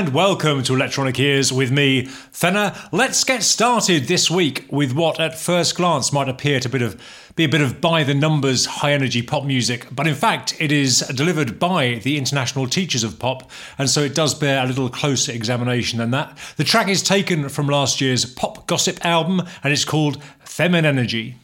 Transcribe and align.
and 0.00 0.14
welcome 0.14 0.62
to 0.62 0.74
Electronic 0.74 1.20
Ears 1.20 1.52
with 1.52 1.70
me, 1.70 2.06
Fenner. 2.06 2.74
Let's 2.90 3.22
get 3.22 3.42
started 3.42 4.04
this 4.04 4.30
week 4.30 4.64
with 4.70 4.94
what 4.94 5.20
at 5.20 5.38
first 5.38 5.76
glance 5.76 6.10
might 6.10 6.26
appear 6.26 6.58
to 6.60 6.70
bit 6.70 6.80
of, 6.80 6.98
be 7.36 7.44
a 7.44 7.50
bit 7.50 7.60
of 7.60 7.82
by 7.82 8.02
the 8.02 8.14
numbers 8.14 8.64
high 8.64 8.94
energy 8.94 9.20
pop 9.20 9.44
music, 9.44 9.86
but 9.92 10.06
in 10.06 10.14
fact 10.14 10.58
it 10.58 10.72
is 10.72 11.00
delivered 11.14 11.58
by 11.58 12.00
the 12.02 12.16
International 12.16 12.66
Teachers 12.66 13.04
of 13.04 13.18
Pop, 13.18 13.50
and 13.76 13.90
so 13.90 14.00
it 14.00 14.14
does 14.14 14.34
bear 14.34 14.64
a 14.64 14.66
little 14.66 14.88
closer 14.88 15.32
examination 15.32 15.98
than 15.98 16.12
that. 16.12 16.38
The 16.56 16.64
track 16.64 16.88
is 16.88 17.02
taken 17.02 17.50
from 17.50 17.66
last 17.66 18.00
year's 18.00 18.24
Pop 18.24 18.66
Gossip 18.66 19.04
album 19.04 19.42
and 19.62 19.70
it's 19.70 19.84
called 19.84 20.22
Feminine 20.38 20.86
Energy. 20.86 21.36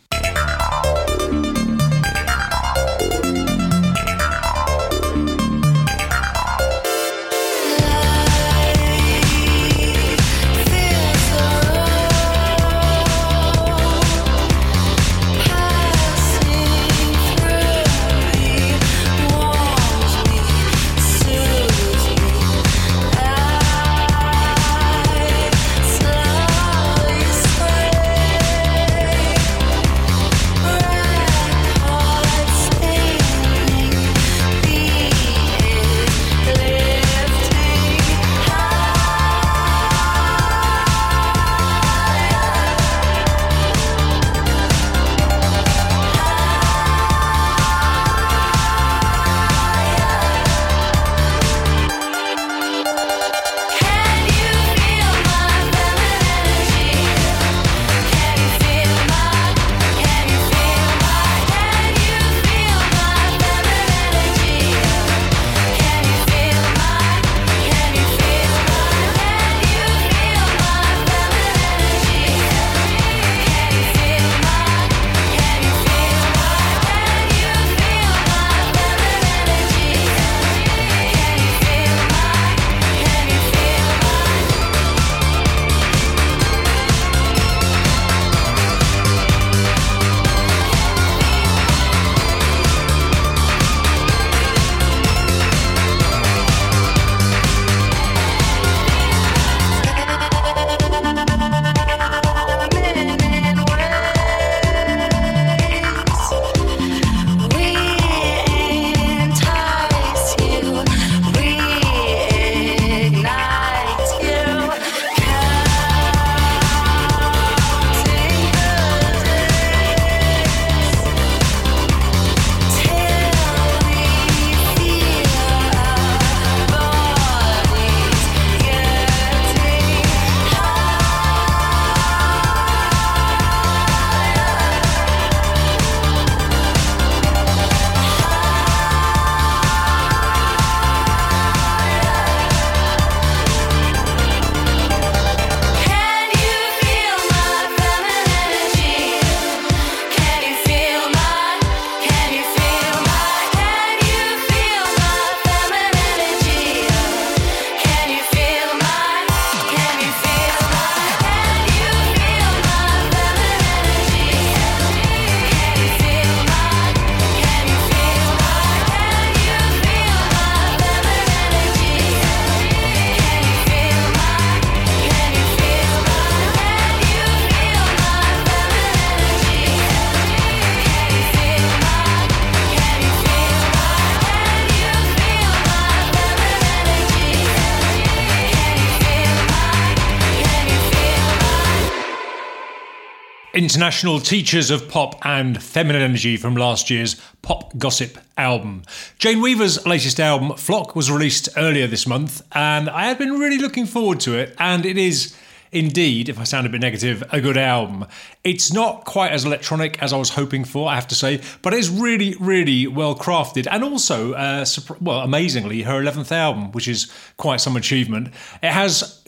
International 193.67 194.21
Teachers 194.21 194.71
of 194.71 194.89
Pop 194.89 195.19
and 195.27 195.61
Feminine 195.61 196.01
Energy 196.01 196.37
from 196.37 196.55
last 196.55 196.89
year's 196.89 197.17
Pop 197.43 197.77
Gossip 197.77 198.17
album. 198.37 198.83
Jane 199.19 199.43
Weaver's 199.43 199.85
latest 199.85 200.21
album, 200.21 200.57
Flock, 200.57 200.95
was 200.95 201.11
released 201.11 201.49
earlier 201.57 201.89
this 201.89 202.07
month, 202.07 202.43
and 202.53 202.89
I 202.89 203.07
had 203.07 203.19
been 203.19 203.41
really 203.41 203.59
looking 203.59 203.85
forward 203.85 204.21
to 204.21 204.39
it, 204.39 204.55
and 204.61 204.87
it 204.87 204.97
is 204.97 205.37
indeed, 205.73 206.29
if 206.29 206.39
I 206.39 206.45
sound 206.45 206.69
a 206.69 206.71
bit 206.71 206.81
negative, 206.81 207.25
a 207.33 207.41
good 207.41 207.57
album. 207.57 208.07
It's 208.45 208.73
not 208.73 209.05
quite 209.05 209.33
as 209.33 209.45
electronic 209.45 210.01
as 210.01 210.13
I 210.13 210.17
was 210.17 210.31
hoping 210.31 210.63
for, 210.63 210.89
I 210.89 210.95
have 210.95 211.09
to 211.09 211.17
say, 211.17 211.41
but 211.63 211.75
it 211.75 211.81
is 211.81 211.91
really, 211.91 212.37
really 212.39 212.87
well 212.87 213.17
crafted. 213.17 213.67
And 213.69 213.83
also, 213.83 214.35
uh, 214.35 214.65
well, 215.01 215.23
amazingly, 215.23 215.83
her 215.83 216.01
11th 216.01 216.31
album, 216.31 216.71
which 216.71 216.87
is 216.87 217.13
quite 217.37 217.61
some 217.61 217.77
achievement. 217.77 218.29
It 218.63 218.71
has 218.71 219.25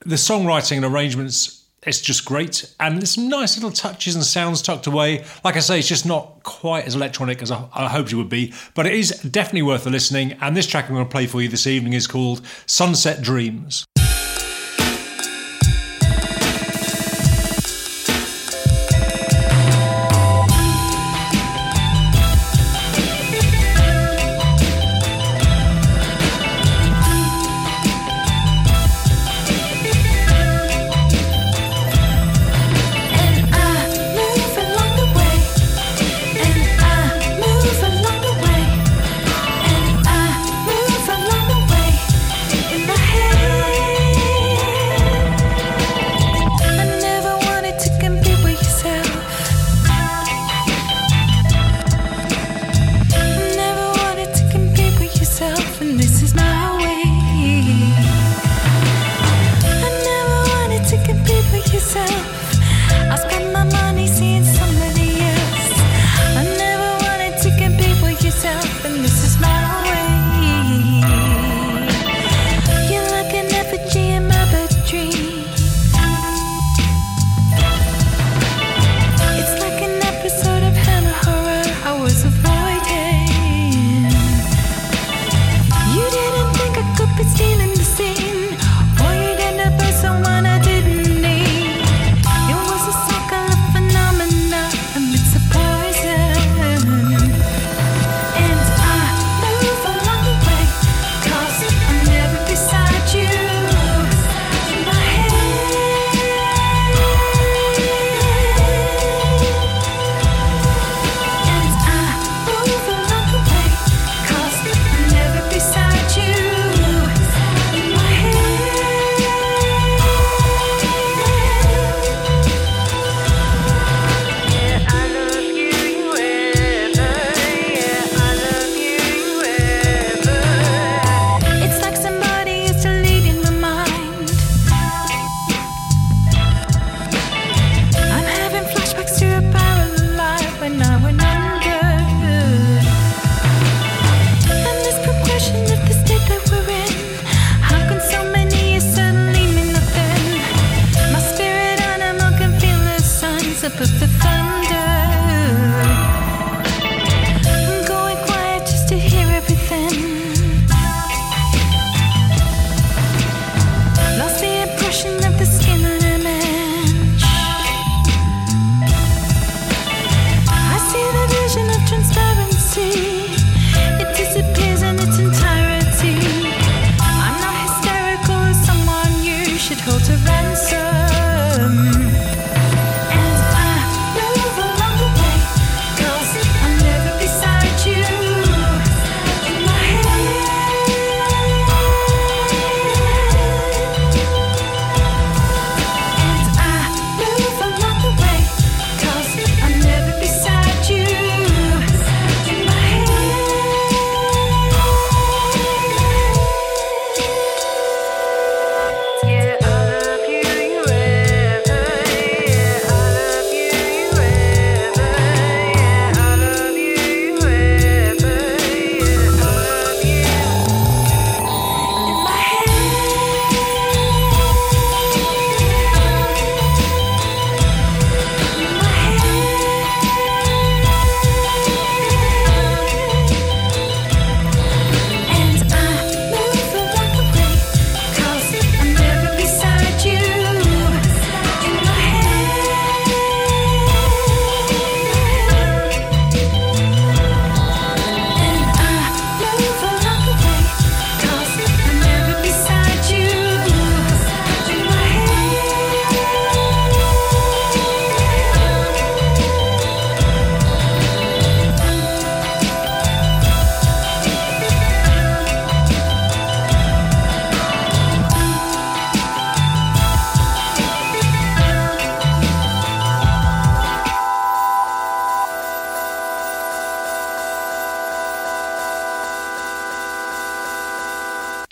the 0.00 0.16
songwriting 0.16 0.78
and 0.78 0.84
arrangements 0.84 1.65
it's 1.86 2.00
just 2.00 2.24
great. 2.24 2.74
And 2.80 2.98
there's 2.98 3.14
some 3.14 3.28
nice 3.28 3.56
little 3.56 3.70
touches 3.70 4.14
and 4.14 4.24
sounds 4.24 4.60
tucked 4.60 4.86
away. 4.86 5.24
Like 5.44 5.56
I 5.56 5.60
say, 5.60 5.78
it's 5.78 5.88
just 5.88 6.04
not 6.04 6.42
quite 6.42 6.84
as 6.84 6.94
electronic 6.94 7.40
as 7.42 7.50
I, 7.50 7.68
I 7.72 7.88
hoped 7.88 8.12
it 8.12 8.16
would 8.16 8.28
be, 8.28 8.52
but 8.74 8.86
it 8.86 8.94
is 8.94 9.10
definitely 9.22 9.62
worth 9.62 9.86
a 9.86 9.90
listening. 9.90 10.32
And 10.40 10.56
this 10.56 10.66
track 10.66 10.88
I'm 10.88 10.94
going 10.94 11.06
to 11.06 11.10
play 11.10 11.26
for 11.26 11.40
you 11.40 11.48
this 11.48 11.66
evening 11.66 11.92
is 11.92 12.06
called 12.06 12.44
Sunset 12.66 13.22
Dreams. 13.22 13.86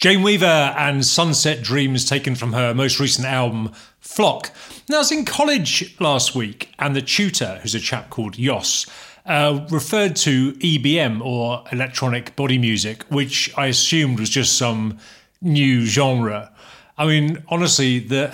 Jane 0.05 0.23
Weaver 0.23 0.45
and 0.45 1.03
Sunset 1.03 1.63
Dreams 1.63 2.05
taken 2.05 2.35
from 2.35 2.53
her 2.53 2.75
most 2.75 3.01
recent 3.01 3.27
album, 3.27 3.73
Flock. 4.01 4.51
Now, 4.87 4.97
I 4.97 4.99
was 4.99 5.11
in 5.11 5.25
college 5.25 5.99
last 5.99 6.35
week, 6.35 6.75
and 6.79 6.95
the 6.95 7.01
tutor, 7.01 7.59
who's 7.63 7.75
a 7.75 7.81
chap 7.81 8.11
called 8.11 8.35
Yoss, 8.35 8.87
uh, 9.25 9.67
referred 9.71 10.15
to 10.17 10.53
EBM 10.59 11.23
or 11.25 11.65
electronic 11.73 12.37
body 12.37 12.59
music, 12.59 13.05
which 13.05 13.51
I 13.57 13.69
assumed 13.69 14.21
was 14.21 14.29
just 14.29 14.59
some 14.59 14.99
new 15.41 15.87
genre. 15.87 16.53
I 16.97 17.07
mean, 17.07 17.43
honestly, 17.49 17.99
the 17.99 18.31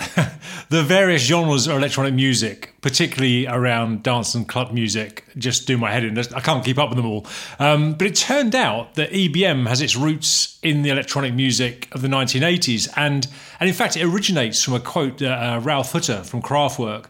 the 0.69 0.83
various 0.83 1.23
genres 1.23 1.65
of 1.67 1.77
electronic 1.77 2.13
music, 2.13 2.75
particularly 2.81 3.47
around 3.47 4.03
dance 4.03 4.35
and 4.35 4.47
club 4.47 4.71
music, 4.71 5.25
just 5.35 5.65
do 5.65 5.79
my 5.79 5.91
head 5.91 6.03
in. 6.03 6.17
I 6.17 6.41
can't 6.41 6.63
keep 6.63 6.77
up 6.77 6.89
with 6.89 6.97
them 6.97 7.07
all. 7.07 7.25
Um, 7.57 7.93
but 7.93 8.05
it 8.05 8.15
turned 8.15 8.53
out 8.53 8.93
that 8.95 9.11
EBM 9.11 9.67
has 9.67 9.81
its 9.81 9.95
roots 9.95 10.59
in 10.61 10.83
the 10.83 10.91
electronic 10.91 11.33
music 11.33 11.87
of 11.91 12.03
the 12.03 12.07
1980s, 12.07 12.87
and 12.95 13.27
and 13.59 13.67
in 13.67 13.73
fact, 13.73 13.97
it 13.97 14.03
originates 14.03 14.63
from 14.63 14.75
a 14.75 14.79
quote 14.79 15.17
that 15.17 15.31
uh, 15.31 15.59
Ralf 15.59 15.93
Hütter 15.93 16.23
from 16.23 16.43
Kraftwerk 16.43 17.05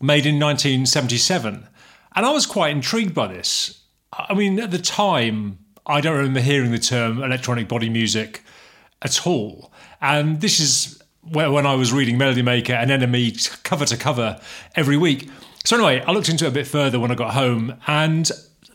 made 0.00 0.24
in 0.24 0.40
1977. 0.40 1.68
And 2.16 2.26
I 2.26 2.30
was 2.30 2.46
quite 2.46 2.70
intrigued 2.70 3.14
by 3.14 3.26
this. 3.26 3.82
I 4.12 4.32
mean, 4.34 4.58
at 4.60 4.70
the 4.70 4.78
time, 4.78 5.58
I 5.84 6.00
don't 6.00 6.16
remember 6.16 6.40
hearing 6.40 6.70
the 6.70 6.78
term 6.78 7.22
electronic 7.22 7.68
body 7.68 7.90
music 7.90 8.42
at 9.02 9.26
all. 9.26 9.70
And 10.04 10.42
this 10.42 10.60
is 10.60 11.02
when 11.22 11.66
I 11.66 11.74
was 11.76 11.90
reading 11.90 12.18
Melody 12.18 12.42
Maker 12.42 12.74
and 12.74 12.90
NME 12.90 13.62
cover 13.62 13.86
to 13.86 13.96
cover 13.96 14.38
every 14.76 14.98
week. 14.98 15.30
So, 15.64 15.76
anyway, 15.76 16.04
I 16.06 16.12
looked 16.12 16.28
into 16.28 16.44
it 16.44 16.48
a 16.48 16.50
bit 16.50 16.66
further 16.66 17.00
when 17.00 17.10
I 17.10 17.14
got 17.14 17.32
home. 17.32 17.80
And 17.86 18.30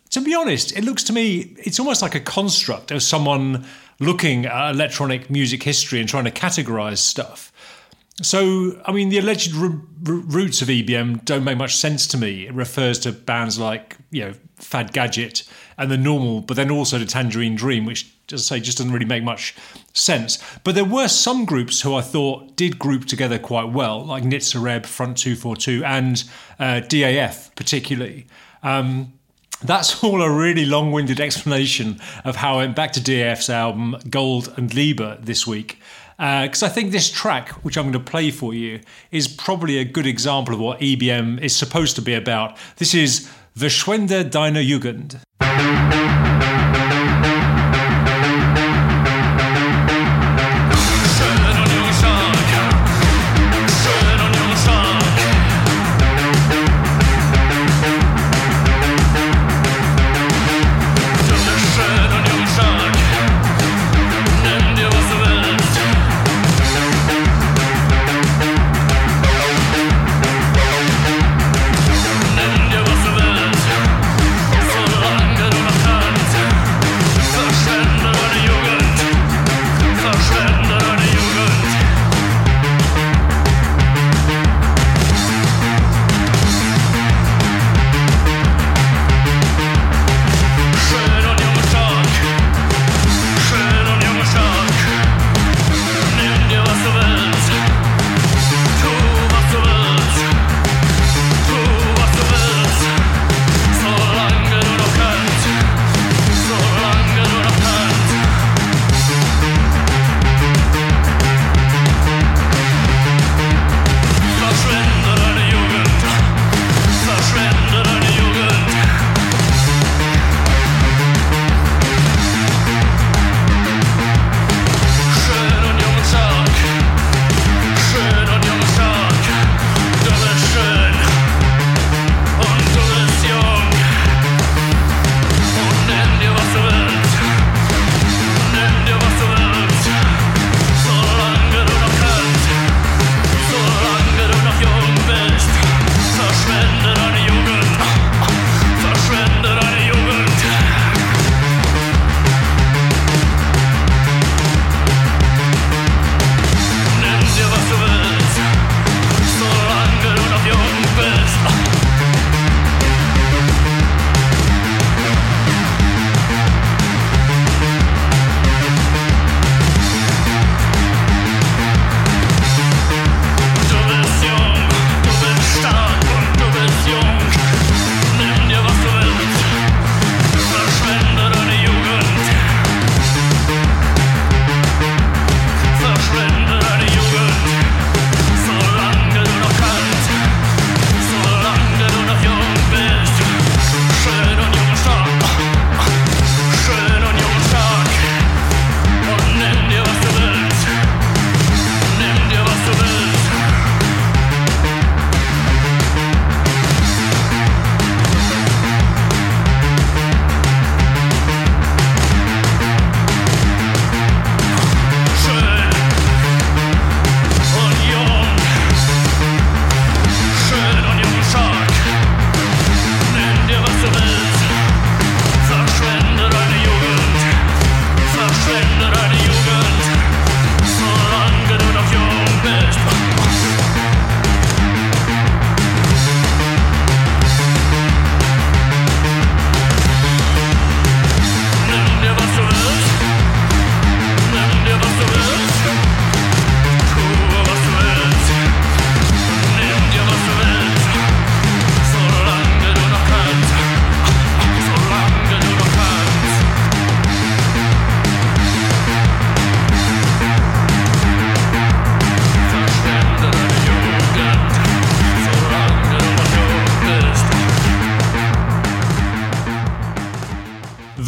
to 0.09 0.21
be 0.21 0.33
honest, 0.33 0.75
it 0.75 0.83
looks 0.83 1.03
to 1.03 1.13
me, 1.13 1.55
it's 1.57 1.79
almost 1.79 2.01
like 2.01 2.15
a 2.15 2.19
construct 2.19 2.89
of 2.89 3.03
someone 3.03 3.67
looking 3.99 4.47
at 4.47 4.71
electronic 4.71 5.29
music 5.29 5.61
history 5.61 5.99
and 5.99 6.09
trying 6.09 6.23
to 6.23 6.31
categorize 6.31 6.97
stuff. 6.97 7.53
So, 8.23 8.81
I 8.83 8.91
mean, 8.91 9.09
the 9.09 9.19
alleged 9.19 9.55
r- 9.55 9.79
roots 10.03 10.63
of 10.63 10.67
EBM 10.67 11.23
don't 11.25 11.43
make 11.43 11.59
much 11.59 11.77
sense 11.77 12.07
to 12.07 12.17
me. 12.17 12.47
It 12.47 12.53
refers 12.53 12.97
to 12.99 13.11
bands 13.11 13.59
like, 13.59 13.97
you 14.09 14.25
know, 14.25 14.33
Fad 14.55 14.93
Gadget 14.93 15.43
and 15.77 15.91
the 15.91 15.97
normal, 15.97 16.41
but 16.41 16.57
then 16.57 16.71
also 16.71 16.97
to 16.97 17.05
Tangerine 17.05 17.55
Dream, 17.55 17.85
which, 17.85 18.11
as 18.31 18.51
I 18.51 18.57
say, 18.57 18.61
just 18.61 18.79
doesn't 18.79 18.91
really 18.91 19.05
make 19.05 19.23
much 19.23 19.55
sense. 19.99 20.39
But 20.63 20.75
there 20.75 20.85
were 20.85 21.07
some 21.07 21.45
groups 21.45 21.81
who 21.81 21.95
I 21.95 22.01
thought 22.01 22.55
did 22.55 22.79
group 22.79 23.05
together 23.05 23.39
quite 23.39 23.71
well, 23.71 24.05
like 24.05 24.23
Nitzer 24.23 24.85
Front 24.85 25.17
242, 25.17 25.83
and 25.83 26.23
uh, 26.59 26.81
DAF 26.87 27.53
particularly. 27.55 28.27
Um, 28.63 29.13
that's 29.61 30.03
all 30.03 30.21
a 30.21 30.31
really 30.31 30.65
long 30.65 30.91
winded 30.91 31.19
explanation 31.19 31.99
of 32.23 32.37
how 32.37 32.55
I 32.55 32.57
went 32.57 32.75
back 32.75 32.93
to 32.93 32.99
DAF's 32.99 33.49
album 33.49 33.97
Gold 34.09 34.53
und 34.57 34.73
Liebe 34.73 35.17
this 35.21 35.45
week 35.45 35.79
because 36.19 36.63
uh, 36.63 36.65
I 36.65 36.69
think 36.69 36.91
this 36.91 37.09
track, 37.09 37.51
which 37.63 37.77
I'm 37.77 37.91
going 37.91 37.93
to 37.93 38.11
play 38.11 38.29
for 38.29 38.53
you, 38.53 38.81
is 39.09 39.29
probably 39.29 39.77
a 39.77 39.85
good 39.85 40.05
example 40.05 40.53
of 40.53 40.59
what 40.59 40.81
EBM 40.81 41.39
is 41.39 41.55
supposed 41.55 41.95
to 41.95 42.01
be 42.01 42.13
about. 42.13 42.57
This 42.75 42.93
is 42.93 43.29
Verschwende 43.57 44.29
deine 44.29 44.61
Jugend. 44.61 45.21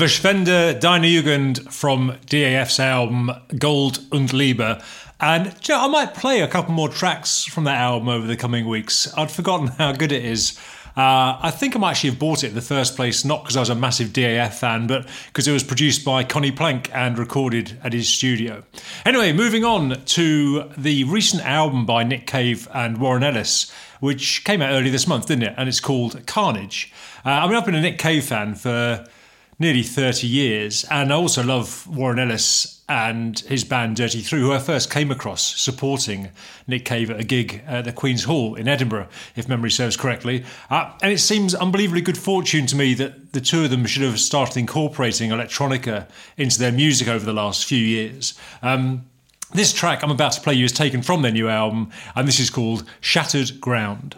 Verschwende 0.01 0.73
Deine 0.79 1.05
Jugend 1.05 1.71
from 1.71 2.13
DAF's 2.25 2.79
album 2.79 3.31
Gold 3.59 3.99
und 4.09 4.33
Liebe. 4.33 4.81
And 5.19 5.45
you 5.61 5.75
know, 5.75 5.85
I 5.85 5.87
might 5.89 6.15
play 6.15 6.41
a 6.41 6.47
couple 6.47 6.73
more 6.73 6.89
tracks 6.89 7.45
from 7.45 7.65
that 7.65 7.77
album 7.77 8.09
over 8.09 8.25
the 8.25 8.35
coming 8.35 8.67
weeks. 8.67 9.13
I'd 9.15 9.29
forgotten 9.29 9.67
how 9.67 9.91
good 9.91 10.11
it 10.11 10.25
is. 10.25 10.57
Uh, 10.97 11.37
I 11.39 11.51
think 11.51 11.75
I 11.75 11.79
might 11.79 11.91
actually 11.91 12.09
have 12.09 12.17
bought 12.17 12.43
it 12.43 12.47
in 12.47 12.55
the 12.55 12.61
first 12.61 12.95
place, 12.95 13.23
not 13.23 13.43
because 13.43 13.55
I 13.55 13.59
was 13.59 13.69
a 13.69 13.75
massive 13.75 14.07
DAF 14.07 14.55
fan, 14.55 14.87
but 14.87 15.07
because 15.27 15.47
it 15.47 15.51
was 15.51 15.63
produced 15.63 16.03
by 16.03 16.23
Conny 16.23 16.51
Plank 16.51 16.89
and 16.95 17.19
recorded 17.19 17.79
at 17.83 17.93
his 17.93 18.09
studio. 18.09 18.63
Anyway, 19.05 19.31
moving 19.33 19.63
on 19.63 20.03
to 20.05 20.63
the 20.79 21.03
recent 21.03 21.45
album 21.45 21.85
by 21.85 22.03
Nick 22.03 22.25
Cave 22.25 22.67
and 22.73 22.97
Warren 22.97 23.21
Ellis, 23.21 23.71
which 23.99 24.43
came 24.45 24.63
out 24.63 24.71
early 24.71 24.89
this 24.89 25.05
month, 25.05 25.27
didn't 25.27 25.43
it? 25.43 25.53
And 25.57 25.69
it's 25.69 25.79
called 25.79 26.25
Carnage. 26.25 26.91
Uh, 27.23 27.29
I 27.29 27.45
mean, 27.45 27.55
I've 27.55 27.65
been 27.65 27.75
a 27.75 27.81
Nick 27.81 27.99
Cave 27.99 28.25
fan 28.25 28.55
for 28.55 29.05
nearly 29.61 29.83
30 29.83 30.25
years, 30.25 30.85
and 30.89 31.13
I 31.13 31.15
also 31.15 31.43
love 31.43 31.87
Warren 31.87 32.17
Ellis 32.17 32.81
and 32.89 33.39
his 33.41 33.63
band 33.63 33.95
Dirty 33.95 34.21
Three, 34.21 34.39
who 34.39 34.51
I 34.51 34.57
first 34.57 34.89
came 34.89 35.11
across 35.11 35.61
supporting 35.61 36.29
Nick 36.65 36.83
Cave 36.83 37.11
at 37.11 37.19
a 37.19 37.23
gig 37.23 37.61
at 37.67 37.85
the 37.85 37.93
Queen's 37.93 38.23
Hall 38.23 38.55
in 38.55 38.67
Edinburgh, 38.67 39.07
if 39.35 39.47
memory 39.47 39.69
serves 39.69 39.95
correctly. 39.95 40.43
Uh, 40.71 40.91
and 41.03 41.13
it 41.13 41.19
seems 41.19 41.53
unbelievably 41.53 42.01
good 42.01 42.17
fortune 42.17 42.65
to 42.65 42.75
me 42.75 42.95
that 42.95 43.33
the 43.33 43.39
two 43.39 43.63
of 43.63 43.69
them 43.69 43.85
should 43.85 44.01
have 44.01 44.19
started 44.19 44.57
incorporating 44.57 45.29
electronica 45.29 46.07
into 46.37 46.57
their 46.57 46.71
music 46.71 47.07
over 47.07 47.23
the 47.23 47.31
last 47.31 47.65
few 47.65 47.77
years. 47.77 48.33
Um, 48.63 49.05
this 49.53 49.71
track 49.71 50.03
I'm 50.03 50.11
about 50.11 50.31
to 50.31 50.41
play 50.41 50.55
you 50.55 50.65
is 50.65 50.71
taken 50.71 51.03
from 51.03 51.21
their 51.21 51.31
new 51.31 51.49
album, 51.49 51.91
and 52.15 52.27
this 52.27 52.39
is 52.39 52.49
called 52.49 52.89
Shattered 52.99 53.61
Ground. 53.61 54.17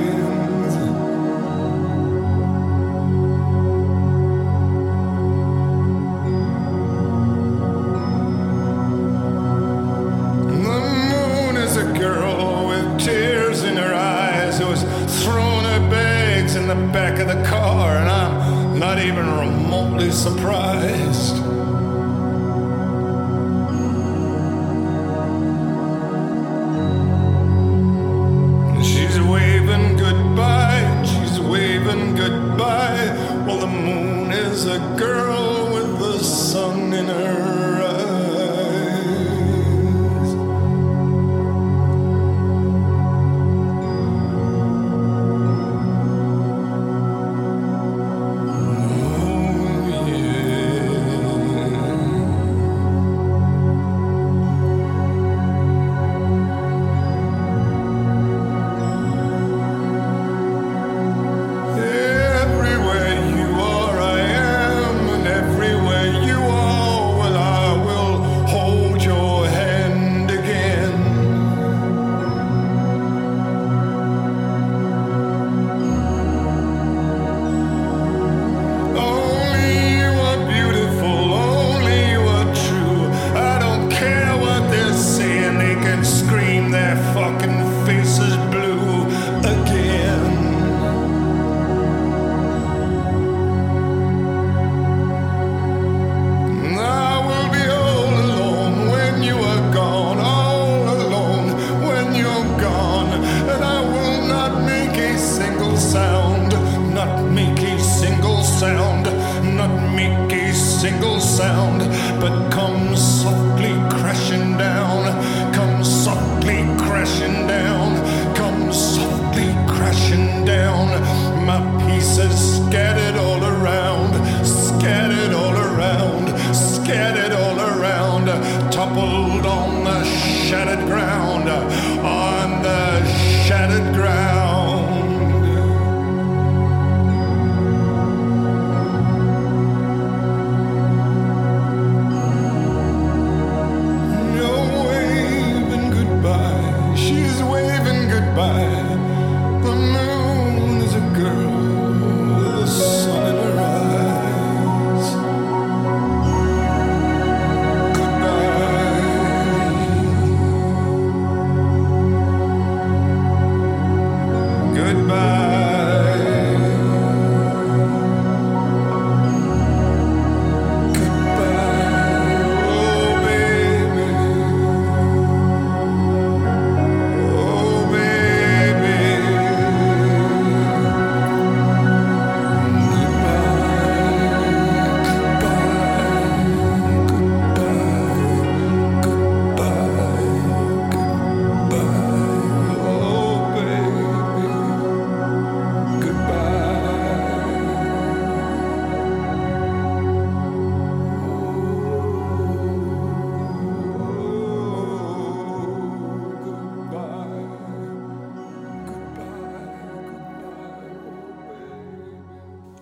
shattered 19.99 20.37
ground. 20.39 21.40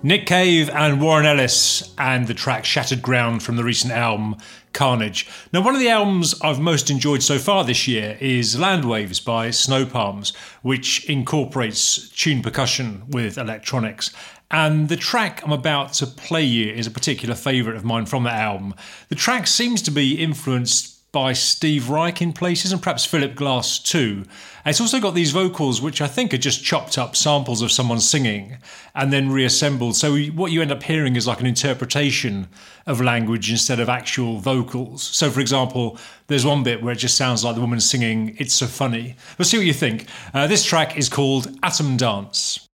Nick 0.01 0.25
Cave 0.25 0.69
and 0.69 1.01
Warren 1.01 1.25
Ellis 1.25 1.93
and 1.97 2.25
the 2.25 2.33
track 2.33 2.63
Shattered 2.63 3.01
Ground 3.01 3.43
from 3.43 3.57
the 3.57 3.65
recent 3.65 3.91
album 3.91 4.37
Carnage. 4.71 5.27
Now, 5.51 5.61
one 5.61 5.75
of 5.75 5.81
the 5.81 5.89
albums 5.89 6.39
I've 6.41 6.61
most 6.61 6.89
enjoyed 6.89 7.21
so 7.21 7.37
far 7.37 7.65
this 7.65 7.85
year 7.85 8.17
is 8.21 8.55
Landwaves 8.55 9.23
by 9.23 9.51
Snow 9.51 9.85
Palms, 9.85 10.33
which 10.61 11.09
incorporates 11.09 12.07
tune 12.11 12.41
percussion 12.41 13.03
with 13.09 13.37
electronics. 13.37 14.11
And 14.49 14.87
the 14.87 14.95
track 14.95 15.41
I'm 15.43 15.51
about 15.51 15.91
to 15.95 16.07
play 16.07 16.45
you 16.45 16.71
is 16.71 16.87
a 16.87 16.91
particular 16.91 17.35
favourite 17.35 17.75
of 17.75 17.83
mine 17.83 18.05
from 18.05 18.23
that 18.23 18.39
album. 18.39 18.75
The 19.09 19.15
track 19.15 19.47
seems 19.47 19.81
to 19.81 19.91
be 19.91 20.13
influenced 20.13 20.98
by 21.11 21.33
Steve 21.33 21.89
Reich 21.89 22.21
in 22.21 22.33
places 22.33 22.71
and 22.71 22.81
perhaps 22.81 23.03
Philip 23.03 23.35
Glass 23.35 23.79
too. 23.79 24.23
And 24.63 24.71
it's 24.71 24.81
also 24.81 24.99
got 24.99 25.15
these 25.15 25.31
vocals 25.31 25.81
which 25.81 26.01
I 26.01 26.07
think 26.07 26.33
are 26.33 26.37
just 26.37 26.63
chopped 26.63 26.97
up 26.97 27.15
samples 27.15 27.61
of 27.61 27.71
someone 27.71 27.99
singing 27.99 28.57
and 28.93 29.11
then 29.11 29.31
reassembled. 29.31 29.95
So 29.95 30.17
what 30.17 30.51
you 30.51 30.61
end 30.61 30.71
up 30.71 30.83
hearing 30.83 31.15
is 31.15 31.25
like 31.25 31.39
an 31.39 31.47
interpretation 31.47 32.47
of 32.85 33.01
language 33.01 33.49
instead 33.49 33.79
of 33.79 33.89
actual 33.89 34.37
vocals. 34.37 35.01
So 35.01 35.31
for 35.31 35.39
example, 35.39 35.97
there's 36.27 36.45
one 36.45 36.63
bit 36.63 36.83
where 36.83 36.93
it 36.93 36.99
just 36.99 37.17
sounds 37.17 37.43
like 37.43 37.55
the 37.55 37.61
woman 37.61 37.79
singing 37.79 38.35
It's 38.37 38.53
So 38.53 38.67
Funny. 38.67 39.15
Let's 39.39 39.49
see 39.49 39.57
what 39.57 39.65
you 39.65 39.73
think. 39.73 40.05
Uh, 40.33 40.45
this 40.45 40.63
track 40.63 40.97
is 40.97 41.09
called 41.09 41.57
Atom 41.63 41.97
Dance. 41.97 42.68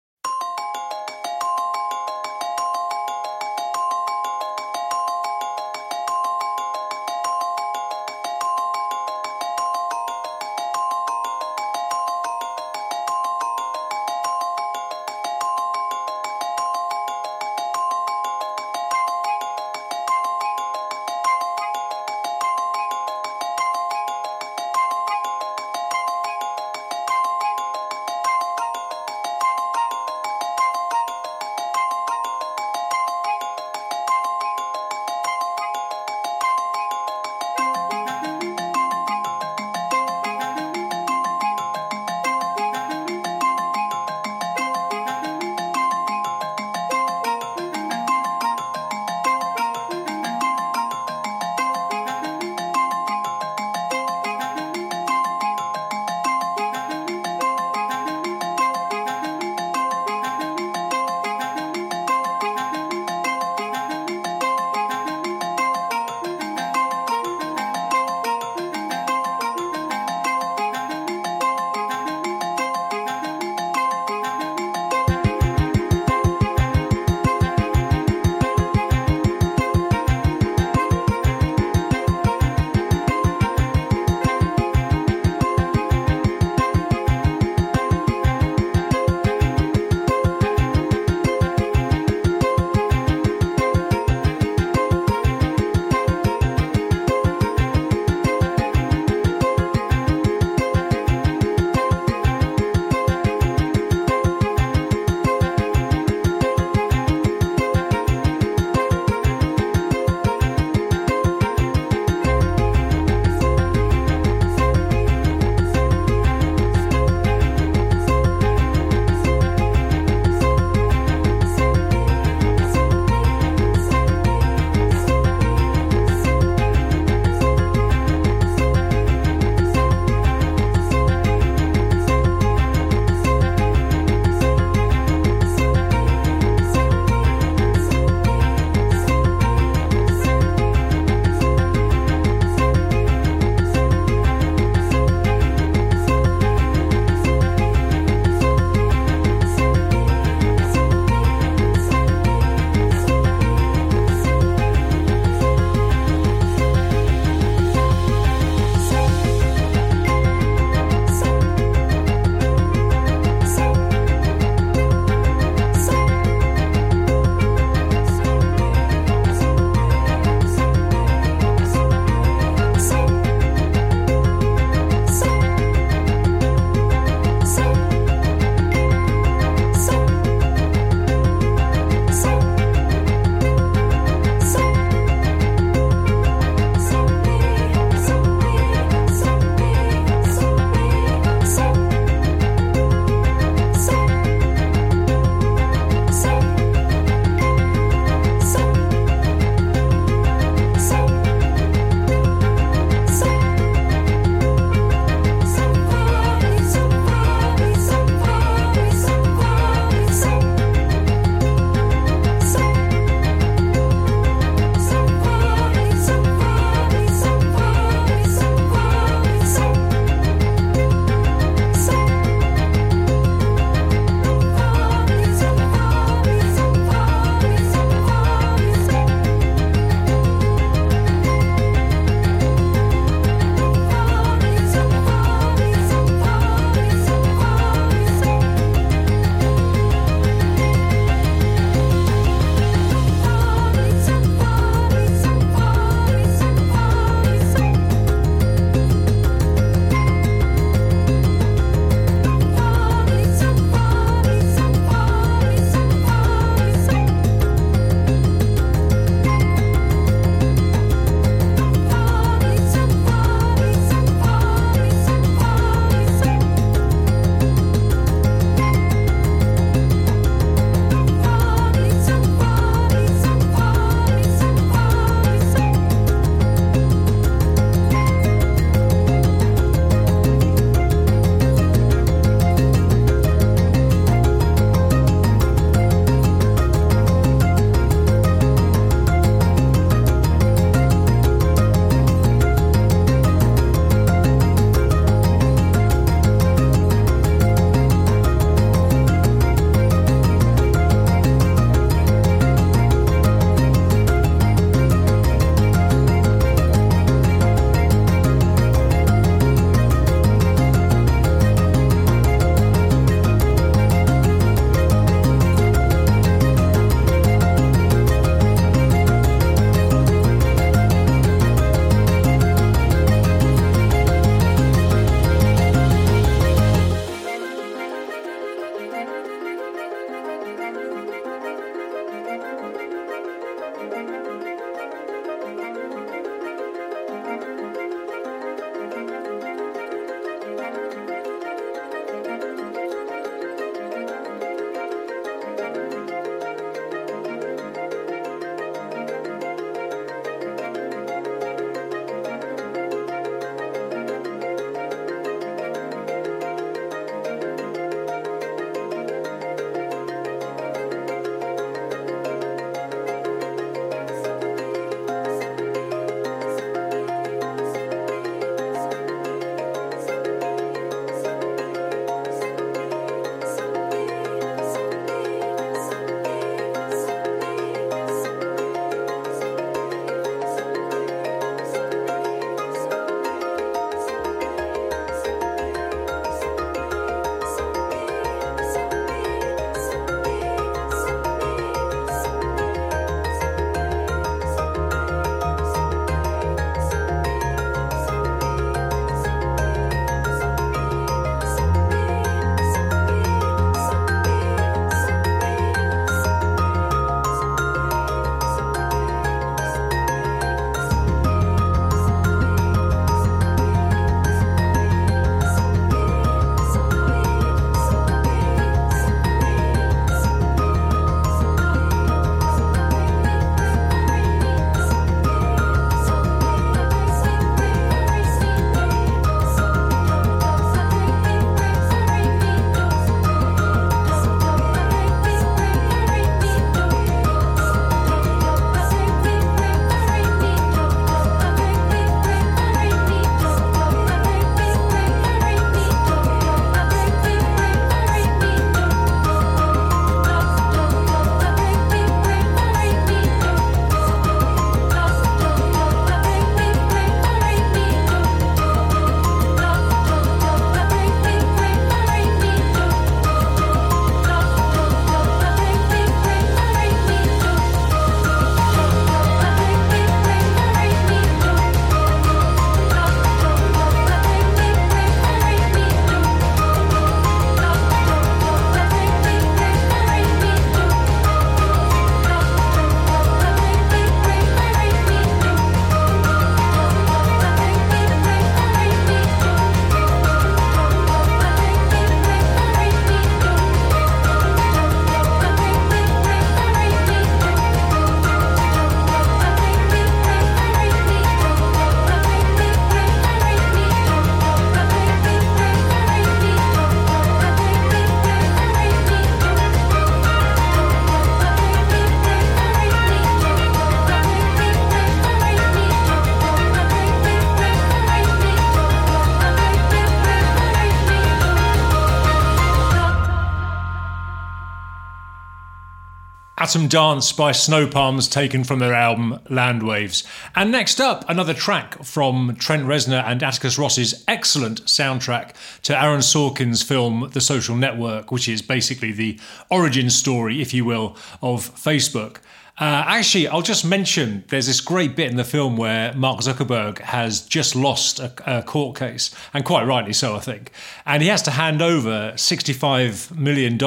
Atom 526.75 526.89
Dance 526.89 527.31
by 527.31 527.53
Snow 527.53 527.87
Palms, 527.87 528.27
taken 528.27 528.65
from 528.65 528.79
their 528.79 528.93
album 528.93 529.39
Land 529.49 529.81
Waves. 529.81 530.25
And 530.57 530.73
next 530.73 530.99
up, 530.99 531.23
another 531.29 531.53
track 531.53 532.03
from 532.03 532.57
Trent 532.59 532.83
Reznor 532.83 533.23
and 533.23 533.41
Atticus 533.41 533.77
Ross's 533.77 534.25
excellent 534.27 534.83
soundtrack 534.83 535.53
to 535.83 535.97
Aaron 535.97 536.19
Sorkin's 536.19 536.83
film 536.83 537.29
The 537.31 537.39
Social 537.39 537.77
Network, 537.77 538.29
which 538.29 538.49
is 538.49 538.61
basically 538.61 539.13
the 539.13 539.39
origin 539.69 540.09
story, 540.09 540.61
if 540.61 540.73
you 540.73 540.83
will, 540.83 541.15
of 541.41 541.73
Facebook. 541.75 542.39
Uh, 542.77 543.05
actually, 543.07 543.47
I'll 543.47 543.61
just 543.61 543.85
mention 543.85 544.43
there's 544.49 544.67
this 544.67 544.81
great 544.81 545.15
bit 545.15 545.31
in 545.31 545.37
the 545.37 545.45
film 545.45 545.77
where 545.77 546.13
Mark 546.13 546.41
Zuckerberg 546.41 546.99
has 546.99 547.39
just 547.39 547.73
lost 547.73 548.19
a, 548.19 548.33
a, 548.45 548.63
court 548.63 548.97
case, 548.97 549.33
and 549.53 549.63
quite 549.63 549.85
rightly 549.85 550.11
so, 550.11 550.35
I 550.35 550.39
think. 550.39 550.71
And 551.05 551.23
he 551.23 551.29
has 551.29 551.41
to 551.43 551.51
hand 551.51 551.81
over 551.81 552.33
$65 552.35 553.33
million 553.33 553.77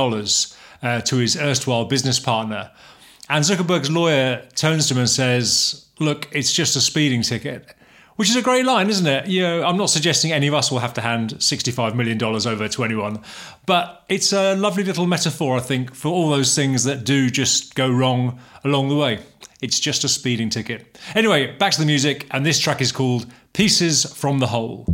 uh, 0.82 1.00
to 1.02 1.16
his 1.16 1.36
erstwhile 1.36 1.84
business 1.84 2.18
partner. 2.18 2.70
And 3.28 3.44
Zuckerberg's 3.44 3.90
lawyer 3.90 4.46
turns 4.54 4.88
to 4.88 4.94
him 4.94 5.00
and 5.00 5.10
says, 5.10 5.86
Look, 6.00 6.28
it's 6.32 6.52
just 6.52 6.76
a 6.76 6.80
speeding 6.80 7.22
ticket 7.22 7.74
which 8.18 8.28
is 8.28 8.34
a 8.34 8.42
great 8.42 8.64
line, 8.64 8.88
isn't 8.88 9.06
it? 9.06 9.28
You 9.28 9.42
know, 9.42 9.62
I'm 9.62 9.76
not 9.76 9.90
suggesting 9.90 10.32
any 10.32 10.48
of 10.48 10.54
us 10.54 10.72
will 10.72 10.80
have 10.80 10.92
to 10.94 11.00
hand 11.00 11.34
$65 11.34 11.94
million 11.94 12.20
over 12.20 12.66
to 12.66 12.84
anyone, 12.84 13.22
but 13.64 14.04
it's 14.08 14.32
a 14.32 14.56
lovely 14.56 14.82
little 14.82 15.06
metaphor, 15.06 15.56
I 15.56 15.60
think, 15.60 15.94
for 15.94 16.08
all 16.08 16.28
those 16.28 16.52
things 16.56 16.82
that 16.82 17.04
do 17.04 17.30
just 17.30 17.76
go 17.76 17.88
wrong 17.88 18.40
along 18.64 18.88
the 18.88 18.96
way. 18.96 19.20
It's 19.62 19.78
just 19.78 20.02
a 20.02 20.08
speeding 20.08 20.50
ticket. 20.50 20.98
Anyway, 21.14 21.56
back 21.58 21.72
to 21.74 21.80
the 21.80 21.86
music, 21.86 22.26
and 22.32 22.44
this 22.44 22.58
track 22.58 22.80
is 22.80 22.90
called 22.90 23.26
Pieces 23.52 24.04
from 24.12 24.40
the 24.40 24.48
Whole. 24.48 24.84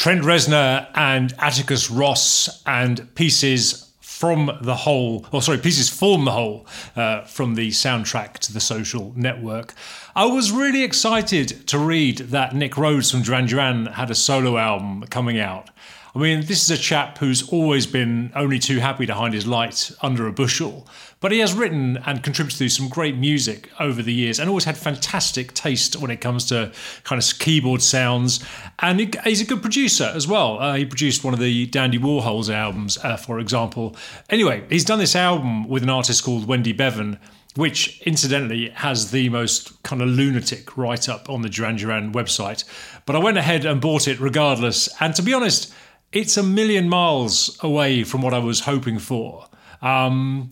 Trent 0.00 0.22
Reznor 0.22 0.86
and 0.94 1.34
Atticus 1.38 1.90
Ross 1.90 2.62
and 2.64 3.14
pieces 3.14 3.92
from 4.00 4.50
the 4.62 4.74
whole, 4.74 5.26
or 5.30 5.42
sorry, 5.42 5.58
pieces 5.58 5.90
form 5.90 6.24
the 6.24 6.30
whole 6.30 6.66
uh, 6.96 7.20
from 7.24 7.54
the 7.54 7.68
soundtrack 7.68 8.38
to 8.38 8.50
the 8.50 8.60
social 8.60 9.12
network. 9.14 9.74
I 10.16 10.24
was 10.24 10.52
really 10.52 10.84
excited 10.84 11.68
to 11.68 11.78
read 11.78 12.16
that 12.16 12.54
Nick 12.54 12.78
Rhodes 12.78 13.10
from 13.10 13.20
Duran 13.20 13.44
Duran 13.44 13.86
had 13.88 14.10
a 14.10 14.14
solo 14.14 14.56
album 14.56 15.04
coming 15.10 15.38
out. 15.38 15.68
I 16.14 16.18
mean, 16.18 16.40
this 16.40 16.62
is 16.62 16.70
a 16.70 16.76
chap 16.76 17.18
who's 17.18 17.48
always 17.50 17.86
been 17.86 18.32
only 18.34 18.58
too 18.58 18.80
happy 18.80 19.06
to 19.06 19.14
hide 19.14 19.32
his 19.32 19.46
light 19.46 19.92
under 20.02 20.26
a 20.26 20.32
bushel, 20.32 20.86
but 21.20 21.30
he 21.30 21.38
has 21.38 21.54
written 21.54 21.98
and 21.98 22.22
contributed 22.22 22.58
to 22.58 22.68
some 22.68 22.88
great 22.88 23.16
music 23.16 23.70
over 23.78 24.02
the 24.02 24.12
years 24.12 24.40
and 24.40 24.48
always 24.48 24.64
had 24.64 24.76
fantastic 24.76 25.54
taste 25.54 25.96
when 25.96 26.10
it 26.10 26.20
comes 26.20 26.46
to 26.46 26.72
kind 27.04 27.22
of 27.22 27.38
keyboard 27.38 27.80
sounds. 27.80 28.44
And 28.80 29.14
he's 29.24 29.40
a 29.40 29.44
good 29.44 29.62
producer 29.62 30.10
as 30.12 30.26
well. 30.26 30.58
Uh, 30.58 30.74
he 30.74 30.84
produced 30.84 31.22
one 31.22 31.32
of 31.32 31.38
the 31.38 31.66
Dandy 31.66 31.98
Warhols 31.98 32.52
albums, 32.52 32.98
uh, 32.98 33.16
for 33.16 33.38
example. 33.38 33.94
Anyway, 34.30 34.64
he's 34.68 34.84
done 34.84 34.98
this 34.98 35.14
album 35.14 35.68
with 35.68 35.84
an 35.84 35.90
artist 35.90 36.24
called 36.24 36.46
Wendy 36.46 36.72
Bevan 36.72 37.18
which 37.56 38.00
incidentally 38.02 38.68
has 38.70 39.10
the 39.10 39.28
most 39.28 39.82
kind 39.82 40.00
of 40.00 40.08
lunatic 40.08 40.76
write 40.76 41.08
up 41.08 41.28
on 41.28 41.42
the 41.42 41.48
Duran 41.48 41.74
Duran 41.74 42.12
website. 42.12 42.62
But 43.06 43.16
I 43.16 43.18
went 43.18 43.38
ahead 43.38 43.64
and 43.64 43.80
bought 43.80 44.06
it 44.06 44.20
regardless. 44.20 44.88
And 45.00 45.16
to 45.16 45.22
be 45.22 45.34
honest, 45.34 45.74
it's 46.12 46.36
a 46.36 46.42
million 46.42 46.88
miles 46.88 47.58
away 47.62 48.04
from 48.04 48.22
what 48.22 48.34
I 48.34 48.38
was 48.38 48.60
hoping 48.60 48.98
for. 48.98 49.46
Um, 49.82 50.50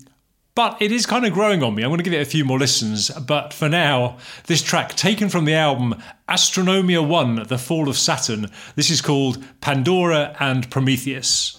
but 0.55 0.81
it 0.83 0.91
is 0.91 1.07
kind 1.07 1.25
of 1.25 1.33
growing 1.33 1.63
on 1.63 1.75
me. 1.75 1.85
I'm 1.85 1.91
going 1.91 1.99
to 1.99 2.05
give 2.05 2.13
it 2.13 2.21
a 2.21 2.29
few 2.29 2.45
more 2.45 2.59
listens. 2.59 3.11
But 3.11 3.53
for 3.53 3.69
now, 3.69 4.19
this 4.47 4.61
track 4.61 4.95
taken 4.95 5.29
from 5.29 5.45
the 5.45 5.55
album 5.55 5.95
Astronomia 6.29 7.07
1 7.07 7.45
The 7.47 7.59
Fall 7.59 7.89
of 7.89 7.97
Saturn, 7.97 8.51
this 8.75 8.91
is 8.91 9.01
called 9.01 9.45
Pandora 9.61 10.37
and 10.41 10.69
Prometheus. 10.71 11.58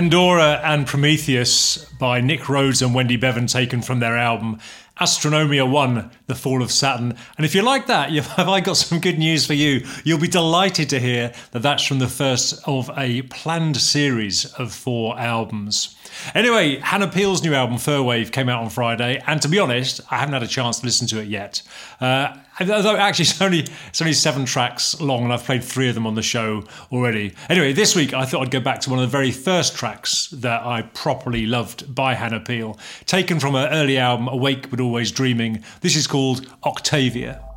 Pandora 0.00 0.62
and 0.64 0.86
Prometheus 0.86 1.84
by 1.98 2.22
Nick 2.22 2.48
Rhodes 2.48 2.80
and 2.80 2.94
Wendy 2.94 3.16
Bevan, 3.16 3.46
taken 3.46 3.82
from 3.82 4.00
their 4.00 4.16
album 4.16 4.58
Astronomia 4.98 5.70
1 5.70 6.10
The 6.26 6.34
Fall 6.34 6.62
of 6.62 6.72
Saturn. 6.72 7.18
And 7.36 7.44
if 7.44 7.54
you 7.54 7.60
like 7.60 7.86
that, 7.88 8.10
have 8.36 8.48
I 8.48 8.60
got 8.60 8.78
some 8.78 9.00
good 9.00 9.18
news 9.18 9.46
for 9.46 9.52
you? 9.52 9.86
You'll 10.02 10.18
be 10.18 10.26
delighted 10.26 10.88
to 10.88 11.00
hear 11.00 11.34
that 11.52 11.60
that's 11.60 11.84
from 11.84 11.98
the 11.98 12.08
first 12.08 12.66
of 12.66 12.90
a 12.96 13.20
planned 13.22 13.76
series 13.76 14.46
of 14.54 14.72
four 14.72 15.18
albums. 15.18 15.96
Anyway, 16.34 16.76
Hannah 16.78 17.08
Peel's 17.08 17.42
new 17.42 17.52
album, 17.52 17.76
Fir 17.76 18.00
Wave, 18.00 18.32
came 18.32 18.48
out 18.48 18.62
on 18.62 18.70
Friday, 18.70 19.22
and 19.26 19.42
to 19.42 19.48
be 19.48 19.58
honest, 19.58 20.00
I 20.10 20.16
haven't 20.16 20.32
had 20.32 20.42
a 20.42 20.48
chance 20.48 20.80
to 20.80 20.86
listen 20.86 21.06
to 21.08 21.20
it 21.20 21.28
yet. 21.28 21.60
Uh, 22.00 22.38
actually 22.60 23.22
it's 23.22 23.40
only 23.40 23.66
it's 23.88 24.00
only 24.00 24.12
seven 24.12 24.44
tracks 24.44 25.00
long, 25.00 25.24
and 25.24 25.32
I've 25.32 25.44
played 25.44 25.64
three 25.64 25.88
of 25.88 25.94
them 25.94 26.06
on 26.06 26.14
the 26.14 26.22
show 26.22 26.64
already. 26.92 27.34
Anyway, 27.48 27.72
this 27.72 27.94
week 27.96 28.14
I 28.14 28.24
thought 28.24 28.42
I'd 28.42 28.50
go 28.50 28.60
back 28.60 28.80
to 28.82 28.90
one 28.90 28.98
of 28.98 29.02
the 29.02 29.12
very 29.12 29.30
first 29.30 29.74
tracks 29.76 30.28
that 30.28 30.62
I 30.62 30.82
properly 30.82 31.46
loved 31.46 31.94
by 31.94 32.14
Hannah 32.14 32.40
Peel, 32.40 32.78
taken 33.06 33.40
from 33.40 33.54
her 33.54 33.68
early 33.72 33.98
album 33.98 34.28
Awake 34.28 34.70
but 34.70 34.80
Always 34.80 35.10
Dreaming. 35.10 35.64
This 35.80 35.96
is 35.96 36.06
called 36.06 36.46
Octavia. 36.64 37.49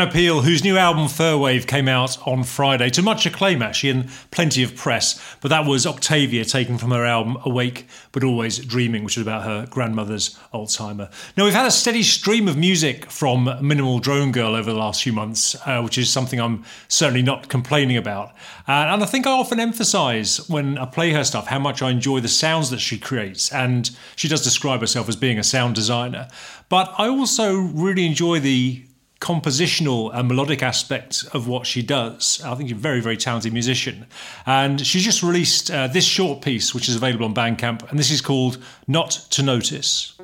Hannah 0.00 0.12
Peel, 0.12 0.40
whose 0.40 0.64
new 0.64 0.78
album 0.78 1.08
Fir 1.08 1.36
Wave 1.36 1.66
came 1.66 1.86
out 1.86 2.16
on 2.26 2.42
Friday, 2.42 2.88
to 2.88 3.02
much 3.02 3.26
acclaim 3.26 3.60
actually 3.60 3.90
and 3.90 4.08
plenty 4.30 4.62
of 4.62 4.74
press. 4.74 5.20
But 5.42 5.50
that 5.50 5.66
was 5.66 5.86
Octavia, 5.86 6.46
taken 6.46 6.78
from 6.78 6.90
her 6.92 7.04
album 7.04 7.36
Awake 7.44 7.86
But 8.10 8.24
Always 8.24 8.60
Dreaming, 8.60 9.04
which 9.04 9.18
is 9.18 9.22
about 9.22 9.44
her 9.44 9.66
grandmother's 9.66 10.38
Alzheimer. 10.54 11.12
Now, 11.36 11.44
we've 11.44 11.52
had 11.52 11.66
a 11.66 11.70
steady 11.70 12.02
stream 12.02 12.48
of 12.48 12.56
music 12.56 13.10
from 13.10 13.44
Minimal 13.60 13.98
Drone 13.98 14.32
Girl 14.32 14.54
over 14.54 14.72
the 14.72 14.78
last 14.78 15.02
few 15.02 15.12
months, 15.12 15.54
uh, 15.66 15.82
which 15.82 15.98
is 15.98 16.08
something 16.08 16.40
I'm 16.40 16.64
certainly 16.88 17.20
not 17.20 17.50
complaining 17.50 17.98
about. 17.98 18.30
Uh, 18.66 18.88
and 18.88 19.02
I 19.02 19.06
think 19.06 19.26
I 19.26 19.32
often 19.32 19.60
emphasize 19.60 20.48
when 20.48 20.78
I 20.78 20.86
play 20.86 21.12
her 21.12 21.24
stuff 21.24 21.48
how 21.48 21.58
much 21.58 21.82
I 21.82 21.90
enjoy 21.90 22.20
the 22.20 22.28
sounds 22.28 22.70
that 22.70 22.80
she 22.80 22.98
creates. 22.98 23.52
And 23.52 23.90
she 24.16 24.28
does 24.28 24.42
describe 24.42 24.80
herself 24.80 25.10
as 25.10 25.16
being 25.16 25.38
a 25.38 25.44
sound 25.44 25.74
designer. 25.74 26.28
But 26.70 26.90
I 26.96 27.08
also 27.08 27.54
really 27.58 28.06
enjoy 28.06 28.40
the 28.40 28.86
compositional 29.20 30.10
and 30.14 30.28
melodic 30.28 30.62
aspect 30.62 31.24
of 31.34 31.46
what 31.46 31.66
she 31.66 31.82
does. 31.82 32.40
I 32.44 32.54
think 32.54 32.70
she's 32.70 32.78
a 32.78 32.80
very, 32.80 33.00
very 33.00 33.16
talented 33.16 33.52
musician. 33.52 34.06
And 34.46 34.84
she's 34.84 35.04
just 35.04 35.22
released 35.22 35.70
uh, 35.70 35.88
this 35.88 36.04
short 36.04 36.42
piece, 36.42 36.74
which 36.74 36.88
is 36.88 36.96
available 36.96 37.26
on 37.26 37.34
Bandcamp, 37.34 37.88
and 37.90 37.98
this 37.98 38.10
is 38.10 38.20
called 38.20 38.58
Not 38.88 39.10
to 39.30 39.42
Notice. 39.42 40.14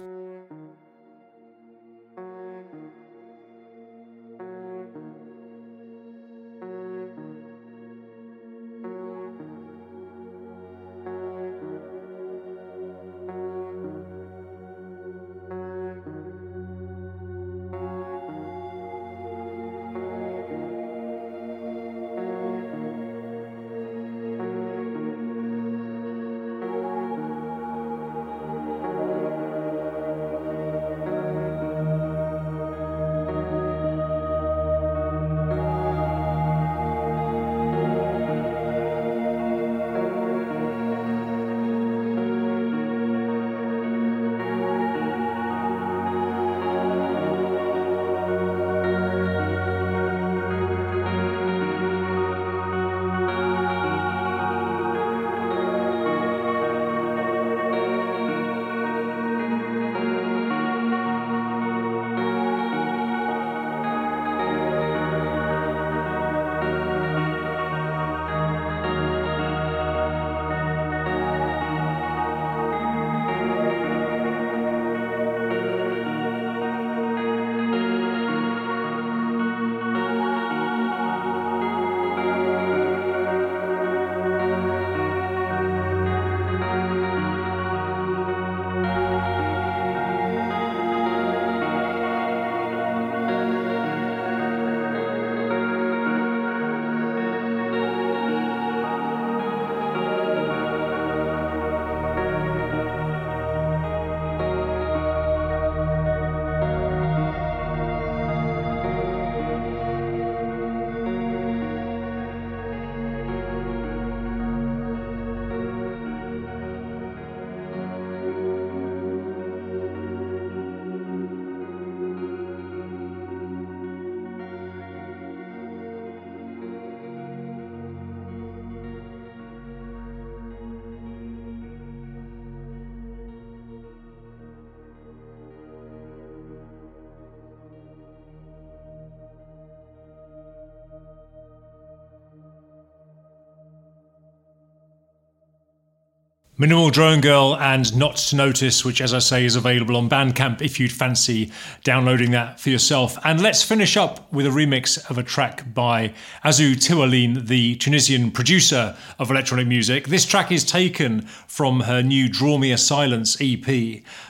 Minimal 146.59 146.89
Drone 146.89 147.21
Girl 147.21 147.55
and 147.55 147.95
Not 147.95 148.17
to 148.17 148.37
Notice, 148.37 148.83
which, 148.83 149.03
as 149.03 149.13
I 149.13 149.19
say, 149.19 149.45
is 149.45 149.57
available 149.57 149.95
on 149.95 150.09
Bandcamp 150.09 150.63
if 150.63 150.81
you'd 150.81 150.91
fancy 150.91 151.53
downloading 151.85 152.31
that 152.31 152.59
for 152.59 152.71
yourself. 152.71 153.19
And 153.27 153.43
let's 153.43 153.63
finish 153.63 153.95
up 153.95 154.33
with 154.33 154.47
a 154.47 154.49
remix 154.49 154.99
of 155.11 155.19
a 155.19 155.23
track 155.23 155.75
by 155.75 156.15
Azu 156.43 156.73
Tiwaline, 156.73 157.47
the 157.47 157.77
Tunisian 157.77 158.31
producer 158.31 158.97
of 159.19 159.31
electronic 159.31 159.67
music. 159.67 160.09
This 160.09 160.25
track 160.25 160.51
is 160.51 160.65
taken 160.65 161.27
from 161.47 161.81
her 161.81 162.03
new 162.03 162.27
Draw 162.27 162.57
Me 162.57 162.73
a 162.73 162.79
Silence 162.79 163.37
EP, 163.39 163.69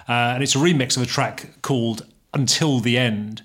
uh, 0.09 0.35
and 0.35 0.43
it's 0.43 0.57
a 0.57 0.59
remix 0.59 0.97
of 0.97 1.05
a 1.05 1.07
track 1.07 1.63
called 1.63 2.07
Until 2.35 2.81
the 2.81 2.99
End. 2.99 3.43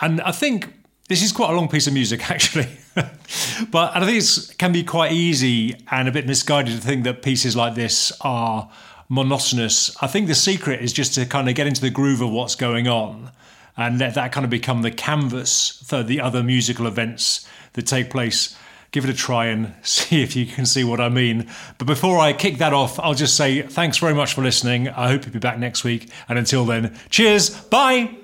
And 0.00 0.22
I 0.22 0.32
think 0.32 0.72
this 1.06 1.22
is 1.22 1.32
quite 1.32 1.50
a 1.50 1.54
long 1.54 1.68
piece 1.68 1.86
of 1.86 1.92
music, 1.92 2.30
actually. 2.30 2.78
but 3.70 3.96
I 3.96 4.04
think 4.04 4.22
it 4.22 4.58
can 4.58 4.72
be 4.72 4.84
quite 4.84 5.12
easy 5.12 5.76
and 5.90 6.08
a 6.08 6.12
bit 6.12 6.26
misguided 6.26 6.74
to 6.74 6.86
think 6.86 7.04
that 7.04 7.22
pieces 7.22 7.56
like 7.56 7.74
this 7.74 8.12
are 8.20 8.70
monotonous. 9.08 9.94
I 10.02 10.06
think 10.06 10.26
the 10.26 10.34
secret 10.34 10.80
is 10.80 10.92
just 10.92 11.14
to 11.14 11.26
kind 11.26 11.48
of 11.48 11.54
get 11.54 11.66
into 11.66 11.80
the 11.80 11.90
groove 11.90 12.20
of 12.20 12.30
what's 12.30 12.54
going 12.54 12.88
on 12.88 13.30
and 13.76 13.98
let 13.98 14.14
that 14.14 14.32
kind 14.32 14.44
of 14.44 14.50
become 14.50 14.82
the 14.82 14.90
canvas 14.90 15.82
for 15.86 16.02
the 16.02 16.20
other 16.20 16.42
musical 16.42 16.86
events 16.86 17.46
that 17.72 17.86
take 17.86 18.10
place. 18.10 18.56
Give 18.90 19.04
it 19.04 19.10
a 19.10 19.14
try 19.14 19.46
and 19.46 19.74
see 19.82 20.22
if 20.22 20.36
you 20.36 20.46
can 20.46 20.66
see 20.66 20.84
what 20.84 21.00
I 21.00 21.08
mean. 21.08 21.48
But 21.78 21.86
before 21.86 22.18
I 22.18 22.32
kick 22.32 22.58
that 22.58 22.72
off, 22.72 23.00
I'll 23.00 23.14
just 23.14 23.36
say 23.36 23.62
thanks 23.62 23.98
very 23.98 24.14
much 24.14 24.34
for 24.34 24.42
listening. 24.42 24.88
I 24.88 25.08
hope 25.08 25.24
you'll 25.24 25.32
be 25.32 25.38
back 25.38 25.58
next 25.58 25.84
week. 25.84 26.10
And 26.28 26.38
until 26.38 26.64
then, 26.64 26.98
cheers. 27.08 27.50
Bye. 27.50 28.21